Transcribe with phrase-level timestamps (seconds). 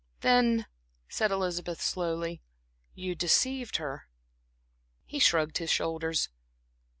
[0.21, 0.65] "Then,"
[1.09, 2.41] said Elizabeth, slowly
[2.95, 4.07] "you deceived her."
[5.05, 6.29] He shrugged his shoulders.